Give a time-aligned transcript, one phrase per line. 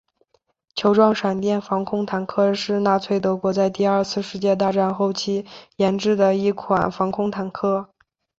[0.73, 7.87] 球状闪电防空坦克是纳粹德国在第二次世界大战后期研制的一款防空坦克。